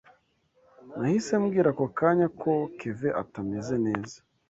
[0.97, 4.17] Nahise mbwira ako kanya ko Kevin atameze neza.